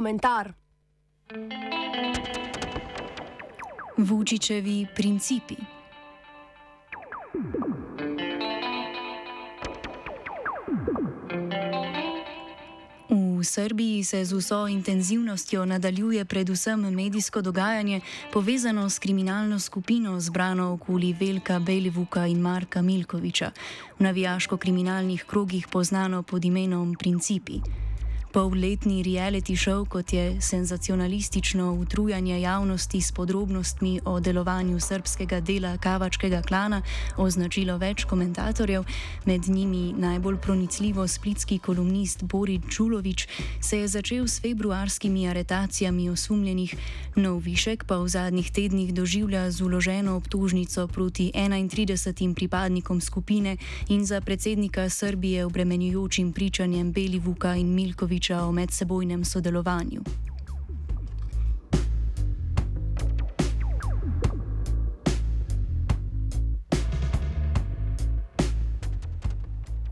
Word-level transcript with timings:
komentar. 0.00 0.52
Vučičevi 3.96 4.86
principi. 4.96 5.56
V 13.10 13.44
Srbiji 13.44 14.04
se 14.04 14.24
z 14.24 14.32
vso 14.32 14.68
intenzivnostjo 14.68 15.64
nadaljuje 15.64 16.24
predvsem 16.24 16.80
medijsko 16.80 17.42
dogajanje, 17.42 18.00
povezano 18.32 18.90
s 18.90 18.98
kriminalno 18.98 19.58
skupino 19.58 20.20
zbrano 20.20 20.72
okoli 20.72 21.12
Velika 21.12 21.58
Belivuka 21.58 22.26
in 22.26 22.40
Marka 22.40 22.82
Milkoviča, 22.82 23.52
v 23.98 24.04
navijaško-kriminalnih 24.04 25.24
krogih 25.24 25.68
poznano 25.68 26.22
pod 26.22 26.44
imenom 26.44 26.94
Principi. 26.98 27.60
Polletni 28.32 29.02
reality 29.02 29.56
show, 29.56 29.84
kot 29.88 30.12
je 30.12 30.40
senzacionalistično 30.40 31.72
utrujanje 31.74 32.40
javnosti 32.40 33.00
s 33.00 33.12
podrobnostmi 33.12 34.00
o 34.04 34.20
delovanju 34.20 34.80
srpskega 34.80 35.40
dela 35.40 35.78
kavačkega 35.78 36.42
klana, 36.42 36.82
označilo 37.16 37.74
več 37.78 38.04
komentatorjev, 38.04 38.84
med 39.24 39.48
njimi 39.48 39.92
najbolj 39.98 40.36
pronicljivo 40.36 41.08
splitski 41.08 41.58
kolumnist 41.58 42.22
Boris 42.22 42.60
Čulovič, 42.70 43.26
se 43.60 43.78
je 43.78 43.88
začel 43.88 44.28
s 44.28 44.40
februarskimi 44.40 45.26
aretacijami 45.28 46.10
osumljenih, 46.10 46.76
nov 47.16 47.42
višek 47.42 47.84
pa 47.84 47.98
v 47.98 48.08
zadnjih 48.08 48.50
tednih 48.50 48.94
doživlja 48.94 49.50
z 49.50 49.60
uloženo 49.62 50.16
obtožnico 50.16 50.86
proti 50.86 51.32
31 51.34 52.34
pripadnikom 52.34 53.00
skupine 53.00 53.56
in 53.88 54.06
za 54.06 54.20
predsednika 54.20 54.88
Srbije 54.88 55.44
obremenjujočim 55.44 56.32
pričanjem 56.32 56.92
Belivuka 56.92 57.56
in 57.56 57.74
Milkoviča 57.74 58.19
priča 58.20 58.44
o 58.44 58.52
medsebojnem 58.52 59.24
sodelovanju. 59.24 60.02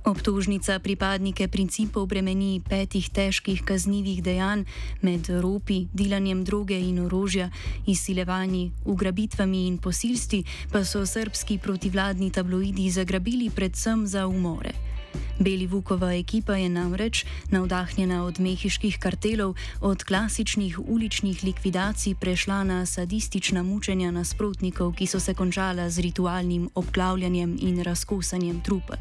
Obtožnica 0.04 0.78
pripadnike 0.78 1.48
principov 1.48 2.06
bremeni 2.06 2.60
petih 2.68 3.08
težkih 3.08 3.64
kaznjivih 3.64 4.20
dejanj 4.22 4.64
med 5.00 5.28
ropi, 5.40 5.86
dilanjem 5.92 6.44
droge 6.44 6.76
in 6.80 7.00
orožja, 7.06 7.48
izsilevanji, 7.86 8.72
ugrabitvami 8.84 9.66
in 9.66 9.78
posilstvi, 9.78 10.44
pa 10.72 10.84
so 10.84 11.06
srpski 11.06 11.58
protivladni 11.58 12.30
tabloidi 12.30 12.90
zagrabili 12.90 13.48
predvsem 13.50 14.06
za 14.06 14.26
umore. 14.26 14.97
Belivukova 15.38 16.12
ekipa 16.14 16.56
je 16.56 16.68
namreč, 16.68 17.24
navdahnjena 17.50 18.24
od 18.24 18.40
mehiških 18.40 18.98
kartelov, 18.98 19.54
od 19.80 20.04
klasičnih 20.04 20.78
uličnih 20.78 21.44
likvidacij 21.44 22.14
prešla 22.14 22.64
na 22.64 22.86
sadistična 22.86 23.62
mučenja 23.62 24.10
nasprotnikov, 24.10 24.92
ki 24.94 25.06
so 25.06 25.20
se 25.20 25.34
končala 25.34 25.90
z 25.90 25.98
ritualnim 26.00 26.70
obklavljanjem 26.74 27.58
in 27.60 27.82
razkosanjem 27.82 28.60
trupa. 28.60 28.96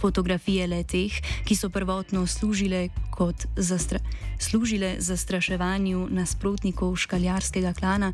Fotografije 0.00 0.66
le 0.66 0.84
teh, 0.84 1.12
ki 1.44 1.56
so 1.56 1.68
prvotno 1.70 2.26
služile 2.26 2.88
zastra 3.56 3.98
služile 4.38 4.96
zastraševanju 4.98 6.08
nasprotnikov 6.10 6.96
škaljarskega 6.96 7.72
klana, 7.72 8.12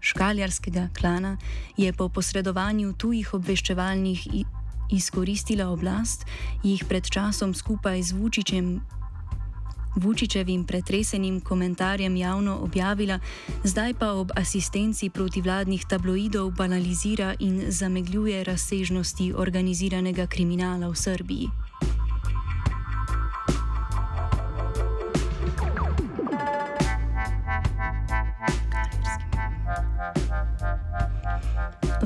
škaljarskega 0.00 0.88
klana, 0.98 1.36
je 1.76 1.92
po 1.92 2.08
posredovanju 2.08 2.92
tujih 2.92 3.34
obveščevalnih 3.34 4.26
izkoristila 4.90 5.68
oblast, 5.68 6.24
jih 6.62 6.84
pred 6.88 7.04
časom 7.04 7.54
skupaj 7.54 8.02
z 8.02 8.12
Vučičem. 8.12 8.80
Vučičevim 9.96 10.64
pretresenim 10.64 11.40
komentarjem 11.40 12.16
javno 12.16 12.58
objavila, 12.58 13.18
zdaj 13.64 13.94
pa 13.94 14.12
ob 14.12 14.30
asistenci 14.36 15.10
protivladnih 15.10 15.84
tabloidov 15.88 16.50
banalizira 16.50 17.34
in 17.38 17.64
zamegljuje 17.68 18.44
razsežnosti 18.44 19.32
organiziranega 19.36 20.26
kriminala 20.26 20.88
v 20.88 20.96
Srbiji. 20.96 21.63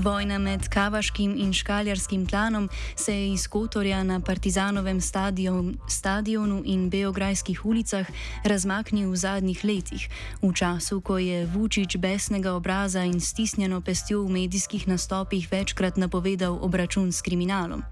Vojna 0.09 0.39
med 0.39 0.69
kavaškim 0.69 1.35
in 1.37 1.53
škaljarskim 1.53 2.27
klanom 2.27 2.69
se 2.97 3.15
je 3.15 3.33
iz 3.33 3.49
Kotorja 3.49 4.03
na 4.03 4.21
Partizanovem 4.21 5.01
stadion, 5.01 5.77
stadionu 5.89 6.63
in 6.65 6.91
Beograjskih 6.91 7.67
ulicah 7.67 8.07
razmaknil 8.45 9.11
v 9.11 9.17
zadnjih 9.17 9.65
letih, 9.65 10.09
v 10.43 10.53
času, 10.53 11.01
ko 11.01 11.19
je 11.19 11.47
Vučić 11.47 11.97
besnega 11.97 12.53
obraza 12.53 13.05
in 13.05 13.21
stisnjeno 13.21 13.81
pestjo 13.81 14.23
v 14.23 14.31
medijskih 14.31 14.89
nastopih 14.89 15.49
večkrat 15.51 15.97
napovedal 15.97 16.59
obračun 16.61 17.13
s 17.13 17.21
kriminalom. 17.21 17.83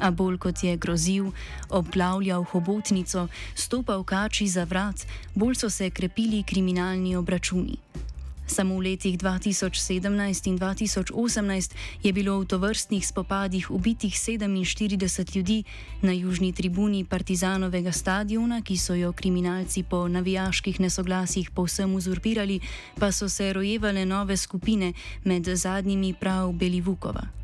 A 0.00 0.10
bolj 0.10 0.38
kot 0.38 0.64
je 0.64 0.76
grozil, 0.76 1.32
obglavljal 1.68 2.44
hobotnico, 2.44 3.28
stopal 3.54 4.04
kači 4.04 4.48
za 4.48 4.64
vrat, 4.64 5.06
bolj 5.34 5.54
so 5.54 5.70
se 5.70 5.90
krepili 5.90 6.42
kriminalni 6.42 7.16
obračuni. 7.16 7.76
Samo 8.50 8.82
v 8.82 8.90
letih 8.90 9.14
2017 9.14 10.50
in 10.50 10.58
2018 10.58 11.14
je 12.02 12.10
bilo 12.10 12.42
v 12.42 12.50
tovrstnih 12.50 13.06
spopadih 13.06 13.70
ubitih 13.70 14.10
47 14.10 15.36
ljudi 15.36 15.62
na 16.02 16.10
južni 16.12 16.50
tribuni 16.52 17.04
Partizanovega 17.06 17.92
stadiona, 17.92 18.58
ki 18.62 18.76
so 18.76 18.98
jo 18.98 19.12
kriminalci 19.12 19.86
po 19.86 20.08
navijaških 20.08 20.80
nesoglasjih 20.80 21.50
povsem 21.54 21.94
uzurpirali, 21.94 22.60
pa 22.98 23.12
so 23.12 23.28
se 23.28 23.52
rojevale 23.52 24.02
nove 24.06 24.36
skupine, 24.36 24.92
med 25.24 25.46
zadnjimi 25.46 26.14
prav 26.14 26.52
Belivukova. 26.52 27.40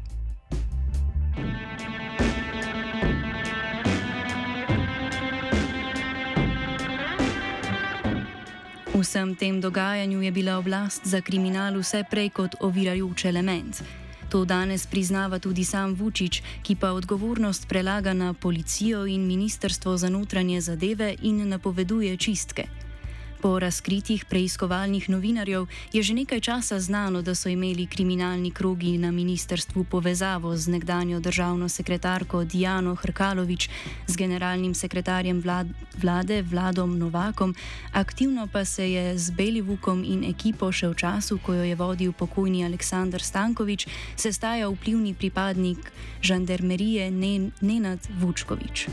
Vsem 9.00 9.34
tem 9.34 9.60
dogajanju 9.60 10.22
je 10.22 10.30
bila 10.32 10.58
oblast 10.58 11.06
za 11.06 11.20
kriminal 11.20 11.78
vse 11.78 12.04
prej 12.10 12.30
kot 12.30 12.54
ovirajoč 12.60 13.24
element. 13.24 13.82
To 14.28 14.44
danes 14.44 14.86
priznava 14.86 15.38
tudi 15.38 15.64
sam 15.64 15.94
Vučić, 15.94 16.42
ki 16.62 16.76
pa 16.76 16.92
odgovornost 16.92 17.68
prelaga 17.68 18.12
na 18.12 18.32
policijo 18.34 19.06
in 19.06 19.26
ministrstvo 19.26 19.96
za 19.96 20.08
notranje 20.08 20.60
zadeve 20.60 21.14
in 21.22 21.48
napoveduje 21.48 22.16
čistke. 22.16 22.85
Po 23.40 23.58
razkritjih 23.58 24.24
preiskovalnih 24.24 25.10
novinarjev 25.10 25.66
je 25.92 26.02
že 26.02 26.14
nekaj 26.14 26.40
časa 26.40 26.80
znano, 26.80 27.22
da 27.22 27.34
so 27.34 27.48
imeli 27.48 27.86
kriminalni 27.86 28.50
krogi 28.50 28.98
na 28.98 29.10
ministrstvu 29.10 29.84
povezavo 29.84 30.56
z 30.56 30.68
nekdanjo 30.68 31.20
državno 31.20 31.68
sekretarko 31.68 32.44
Dijano 32.44 32.94
Hrkalovič, 32.94 33.68
z 34.06 34.16
generalnim 34.16 34.74
sekretarjem 34.74 35.40
vlad, 35.40 35.66
vlade 36.02 36.42
Vladom 36.42 36.98
Novakom, 36.98 37.54
aktivno 37.92 38.48
pa 38.52 38.64
se 38.64 38.92
je 38.92 39.18
z 39.18 39.30
Belivukom 39.30 40.04
in 40.04 40.24
ekipo 40.24 40.72
še 40.72 40.88
v 40.88 40.94
času, 40.94 41.38
ko 41.38 41.54
jo 41.54 41.64
je 41.64 41.74
vodil 41.74 42.12
pokojni 42.12 42.64
Aleksandr 42.64 43.22
Stankovič, 43.22 43.86
sestajal 44.16 44.72
vplivni 44.72 45.14
pripadnik 45.14 45.92
žandarmerije 46.22 47.10
Nenad 47.60 48.00
Vučkovič. 48.20 48.86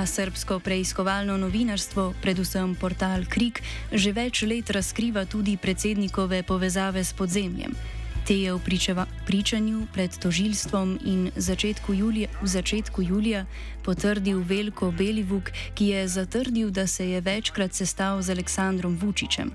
A 0.00 0.06
srbsko 0.08 0.64
preiskovalno 0.64 1.36
novinarstvo, 1.36 2.14
predvsem 2.24 2.72
portal 2.72 3.20
Krik, 3.28 3.60
že 3.92 4.14
več 4.16 4.40
let 4.48 4.72
razkriva 4.72 5.26
tudi 5.28 5.58
predsednikove 5.60 6.40
povezave 6.48 7.04
s 7.04 7.12
podzemljem. 7.12 7.76
Te 8.24 8.32
je 8.40 8.54
v 8.56 8.64
pričeva, 8.64 9.04
pričanju 9.28 9.92
pred 9.92 10.16
tožilstvom 10.16 10.96
in 11.04 11.28
začetku 11.36 11.92
julija, 11.92 12.32
v 12.40 12.48
začetku 12.48 13.04
julija 13.04 13.44
potrdil 13.84 14.40
Veljko 14.40 14.88
Belivuk, 14.88 15.52
ki 15.76 15.92
je 15.92 16.08
zatrdil, 16.08 16.72
da 16.72 16.86
se 16.88 17.04
je 17.04 17.20
večkrat 17.20 17.76
sestal 17.76 18.24
z 18.24 18.32
Aleksandrom 18.32 18.96
Vučičem. 18.96 19.52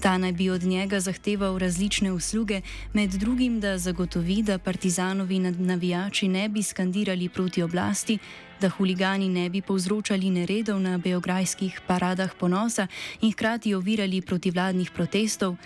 Ta 0.00 0.18
naj 0.18 0.32
bi 0.32 0.50
od 0.50 0.62
njega 0.62 1.00
zahteval 1.00 1.58
različne 1.58 2.12
usluge, 2.12 2.60
med 2.92 3.10
drugim, 3.10 3.60
da 3.60 3.78
zagotovi, 3.78 4.42
da 4.42 4.58
partizanovi 4.58 5.38
navijači 5.38 6.28
ne 6.28 6.48
bi 6.48 6.62
skandirali 6.62 7.28
proti 7.28 7.62
oblasti, 7.62 8.18
da 8.60 8.68
huligani 8.68 9.28
ne 9.28 9.50
bi 9.50 9.62
povzročali 9.62 10.30
neredov 10.30 10.80
na 10.80 10.98
beograjskih 10.98 11.80
paradah 11.86 12.34
ponosa 12.40 12.86
in 13.20 13.32
hkrati 13.32 13.74
ovirali 13.74 14.20
protivladnih 14.22 14.90
protestov. 14.90 15.56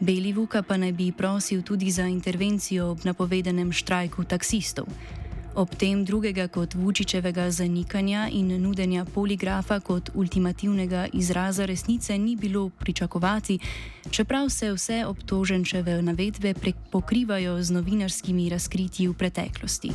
Beli 0.00 0.32
Vuka 0.32 0.62
pa 0.62 0.76
naj 0.76 0.92
bi 0.92 1.12
prosil 1.12 1.62
tudi 1.62 1.90
za 1.90 2.06
intervencijo 2.06 2.90
ob 2.90 3.04
napovedanem 3.04 3.72
štrajku 3.72 4.24
taksistov. 4.24 4.86
Ob 5.54 5.68
tem 5.76 6.04
drugega 6.04 6.46
kot 6.48 6.74
Vučičevega 6.74 7.50
zanikanja 7.50 8.28
in 8.32 8.48
nudenja 8.62 9.04
poligrafa 9.04 9.80
kot 9.80 10.10
ultimativnega 10.14 11.06
izraza 11.12 11.64
resnice 11.64 12.18
ni 12.18 12.36
bilo 12.36 12.68
pričakovati, 12.68 13.58
čeprav 14.10 14.48
se 14.48 14.72
vse 14.72 15.04
obtoženčeve 15.06 16.02
navedbe 16.02 16.54
pokrivajo 16.90 17.62
z 17.62 17.70
novinarskimi 17.70 18.48
razkritji 18.48 19.08
v 19.08 19.14
preteklosti. 19.14 19.90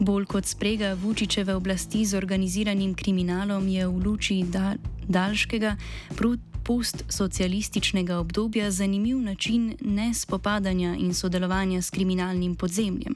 Bolj 0.00 0.26
kot 0.26 0.44
sprega 0.44 0.92
Vučičeve 0.94 1.54
oblasti 1.54 2.04
z 2.04 2.16
organiziranim 2.16 2.94
kriminalom 2.94 3.68
je 3.68 3.86
v 3.86 3.96
luči 4.04 4.42
da, 4.44 4.74
daljškega 5.08 5.76
proti 6.16 6.55
postsocialističnega 6.66 8.18
obdobja 8.18 8.70
zanimiv 8.70 9.18
način 9.18 9.76
nespopadanja 9.80 10.96
in 10.98 11.14
sodelovanja 11.14 11.82
s 11.82 11.90
kriminalnim 11.90 12.54
podzemljem. 12.54 13.14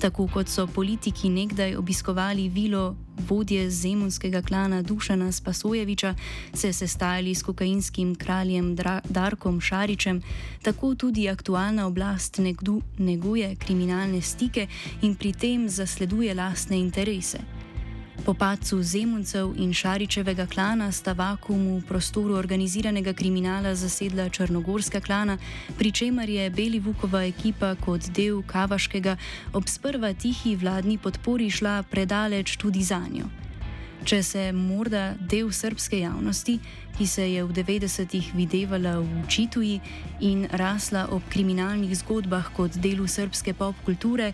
Tako 0.00 0.28
kot 0.34 0.48
so 0.48 0.66
politiki 0.66 1.28
nekdaj 1.28 1.76
obiskovali 1.76 2.48
vilo 2.48 2.96
vodje 3.28 3.70
zemunskega 3.70 4.42
klana 4.42 4.82
Dušana 4.82 5.32
Spasojeviča, 5.32 6.14
se 6.54 6.72
sestajali 6.72 7.34
s 7.34 7.42
kokainskim 7.42 8.14
kraljem 8.14 8.76
Dra 8.76 9.00
Darkom 9.08 9.60
Šaričem, 9.60 10.22
tako 10.62 10.94
tudi 10.94 11.28
aktualna 11.28 11.86
oblast 11.86 12.38
nekdu 12.38 12.82
neguje 12.98 13.56
kriminalne 13.56 14.20
stike 14.20 14.66
in 15.02 15.14
pri 15.14 15.32
tem 15.32 15.68
zasleduje 15.68 16.34
lastne 16.34 16.78
interese. 16.78 17.38
Po 18.22 18.34
padcu 18.34 18.82
Zemuncev 18.82 19.50
in 19.58 19.74
Šaričevega 19.74 20.46
klana 20.46 20.92
sta 20.92 21.10
vakum 21.12 21.58
v 21.58 21.82
prostoru 21.82 22.36
organiziranega 22.38 23.12
kriminala 23.18 23.74
zasedla 23.74 24.28
Črnogorska 24.28 25.00
klana, 25.00 25.38
pri 25.78 25.90
čemer 25.92 26.30
je 26.30 26.50
Belivukova 26.50 27.24
ekipa 27.26 27.74
kot 27.74 28.06
del 28.14 28.42
Kavaškega 28.46 29.16
ob 29.52 29.66
sprva 29.66 30.14
tihi 30.14 30.54
vladni 30.56 30.98
podpori 31.02 31.50
šla 31.50 31.82
predaleč 31.82 32.56
tudi 32.56 32.82
za 32.86 33.02
njo. 33.10 33.26
Če 34.04 34.22
se 34.22 34.52
morda 34.52 35.14
del 35.18 35.50
srpske 35.50 35.98
javnosti, 35.98 36.58
ki 36.98 37.06
se 37.06 37.26
je 37.26 37.42
v 37.42 37.52
90-ih 37.52 38.34
videvala 38.38 39.00
v 39.02 39.26
Čituji 39.26 39.80
in 40.20 40.46
rasla 40.52 41.08
ob 41.10 41.26
kriminalnih 41.28 41.98
zgodbah 41.98 42.54
kot 42.54 42.78
delu 42.78 43.06
srpske 43.06 43.54
popkulture, 43.54 44.30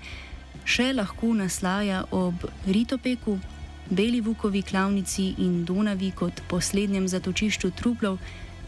še 0.64 0.93
lahko 0.93 1.32
naslaja 1.32 2.05
ob 2.12 2.44
Ritopeku, 2.67 3.40
Beli 3.90 4.20
Vukovi 4.20 4.62
klavnici 4.62 5.35
in 5.38 5.64
Donavi 5.64 6.11
kot 6.11 6.43
poslednjem 6.49 7.08
zatočišču 7.08 7.70
truplov, 7.70 8.19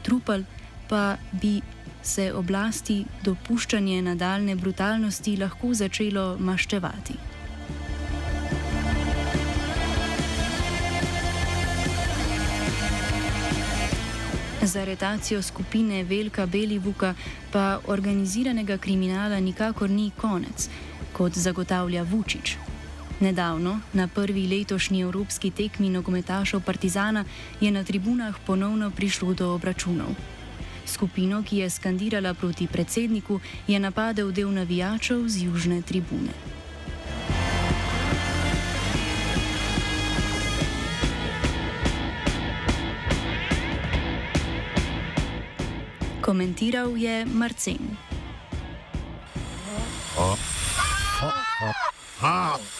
trupel 0.03 0.45
pa 0.89 1.17
bi 1.33 1.61
se 2.03 2.33
oblasti 2.33 3.05
dopuščanje 3.25 4.03
nadaljne 4.03 4.57
brutalnosti 4.57 5.37
lahko 5.37 5.75
začelo 5.75 6.37
maščevati. 6.41 7.19
Za 14.63 14.81
aretacijo 14.81 15.43
skupine 15.43 16.03
Velika 16.05 16.47
Belivuka 16.47 17.15
pa 17.53 17.81
organiziranega 17.87 18.79
kriminala 18.79 19.41
nikakor 19.41 19.91
ni 19.91 20.11
konec, 20.17 20.69
kot 21.13 21.33
zagotavlja 21.33 22.03
Vučić. 22.03 22.57
Nedavno, 23.21 23.81
na 23.93 24.09
prvi 24.09 24.47
letošnji 24.47 25.01
evropski 25.01 25.51
tekmi 25.51 25.91
nogometašov 25.91 26.61
Partizana, 26.61 27.25
je 27.61 27.71
na 27.71 27.85
tribunah 27.85 28.35
ponovno 28.47 28.91
prišlo 28.91 29.35
do 29.35 29.55
obračunov. 29.55 30.09
Skupino, 30.87 31.43
ki 31.43 31.57
je 31.57 31.71
skandirala 31.71 32.35
proti 32.35 32.67
predsedniku, 32.67 33.41
je 33.69 33.81
napadel 33.81 34.33
del 34.33 34.49
navijačev 34.53 35.29
z 35.29 35.43
južne 35.43 35.83
tribune. 35.83 36.33
Komentiral 46.21 46.97
je 46.97 47.27
Marcin. 47.27 47.97
Oh. 50.17 50.39
Oh. 51.23 51.33
Oh. 52.23 52.80